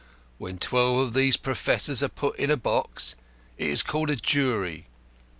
[0.39, 3.13] When twelve of these professors are put in a box,
[3.59, 4.87] it is called a jury.